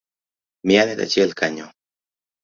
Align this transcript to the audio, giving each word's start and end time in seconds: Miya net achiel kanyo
Miya 0.65 0.83
net 0.85 0.99
achiel 1.05 1.31
kanyo 1.39 1.67